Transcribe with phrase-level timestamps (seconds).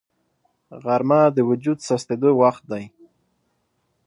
[0.83, 2.83] غرمه د وجود سستېدو وخت دی